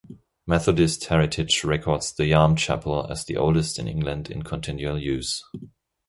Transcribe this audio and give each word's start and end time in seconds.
"Methodist 0.47 1.05
Heritage" 1.05 1.63
records 1.63 2.11
the 2.11 2.23
Yarm 2.23 2.57
chapel 2.57 3.05
as 3.11 3.23
the 3.23 3.37
oldest 3.37 3.77
in 3.77 3.87
England 3.87 4.31
in 4.31 4.41
continual 4.41 4.97
use. 4.97 5.43